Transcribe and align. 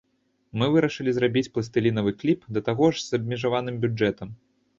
Мы 0.61 0.69
вырашылі 0.75 1.13
зрабіць 1.17 1.51
пластылінавы 1.57 2.11
кліп, 2.23 2.39
да 2.57 2.65
таго 2.71 2.89
ж 2.95 3.05
з 3.07 3.21
абмежаваным 3.21 3.75
бюджэтам. 3.87 4.35